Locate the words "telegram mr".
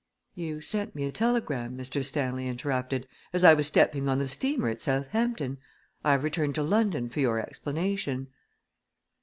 1.11-2.03